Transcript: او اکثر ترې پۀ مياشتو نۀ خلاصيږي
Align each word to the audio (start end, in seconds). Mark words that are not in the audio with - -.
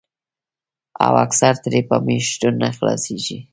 او 1.05 1.13
اکثر 1.25 1.53
ترې 1.63 1.81
پۀ 1.87 1.95
مياشتو 2.05 2.47
نۀ 2.59 2.69
خلاصيږي 2.77 3.37